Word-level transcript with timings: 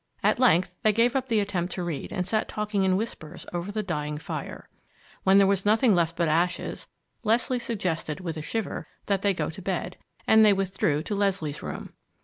At 0.23 0.39
length 0.39 0.73
they 0.81 0.93
gave 0.93 1.15
up 1.15 1.27
the 1.27 1.39
attempt 1.39 1.73
to 1.73 1.83
read 1.83 2.11
and 2.11 2.25
sat 2.25 2.47
talking 2.47 2.81
in 2.81 2.97
whispers 2.97 3.45
over 3.53 3.71
the 3.71 3.83
dying 3.83 4.17
fire. 4.17 4.67
When 5.23 5.37
there 5.37 5.45
was 5.45 5.63
nothing 5.63 5.93
left 5.93 6.15
but 6.15 6.27
ashes, 6.27 6.87
Leslie 7.23 7.59
suggested, 7.59 8.19
with 8.19 8.35
a 8.35 8.41
shiver, 8.41 8.87
that 9.05 9.21
they 9.21 9.35
go 9.35 9.51
to 9.51 9.61
bed, 9.61 9.97
and 10.25 10.43
they 10.43 10.53
withdrew 10.53 11.03
to 11.03 11.13
Leslie's 11.13 11.61
room. 11.61 11.93